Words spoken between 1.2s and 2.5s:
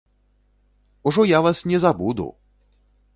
я вас не забуду!